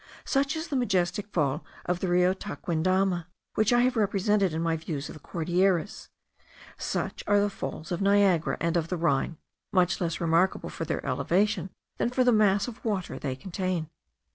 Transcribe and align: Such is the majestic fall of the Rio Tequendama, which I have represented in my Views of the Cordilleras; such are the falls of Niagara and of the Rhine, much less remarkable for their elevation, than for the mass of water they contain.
Such 0.25 0.55
is 0.55 0.69
the 0.69 0.75
majestic 0.75 1.27
fall 1.27 1.63
of 1.85 1.99
the 1.99 2.07
Rio 2.07 2.33
Tequendama, 2.33 3.27
which 3.53 3.71
I 3.71 3.81
have 3.81 3.95
represented 3.95 4.51
in 4.51 4.59
my 4.59 4.75
Views 4.75 5.09
of 5.09 5.13
the 5.13 5.19
Cordilleras; 5.19 6.09
such 6.75 7.23
are 7.27 7.39
the 7.39 7.51
falls 7.51 7.91
of 7.91 8.01
Niagara 8.01 8.57
and 8.59 8.75
of 8.77 8.87
the 8.87 8.97
Rhine, 8.97 9.37
much 9.71 10.01
less 10.01 10.19
remarkable 10.19 10.71
for 10.71 10.85
their 10.85 11.05
elevation, 11.05 11.69
than 11.99 12.09
for 12.09 12.23
the 12.23 12.31
mass 12.33 12.67
of 12.67 12.83
water 12.83 13.19
they 13.19 13.35
contain. 13.35 13.91